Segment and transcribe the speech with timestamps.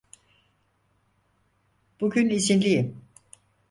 [2.01, 3.03] Bugün izinliyim.